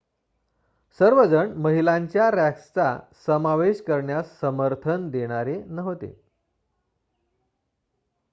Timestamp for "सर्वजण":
0.99-1.51